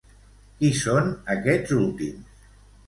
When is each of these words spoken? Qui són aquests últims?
Qui 0.61 0.71
són 0.79 1.11
aquests 1.37 1.79
últims? 1.83 2.45